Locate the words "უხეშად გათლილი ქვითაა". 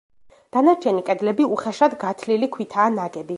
1.57-2.89